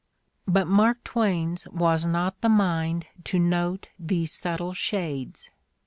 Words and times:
But 0.47 0.65
Mark 0.65 1.03
Twain's 1.03 1.67
was 1.67 2.05
not 2.05 2.41
the 2.41 2.49
mind 2.49 3.05
to 3.25 3.37
note 3.37 3.89
these 3.99 4.31
subtle 4.33 4.73
shades. 4.73 5.51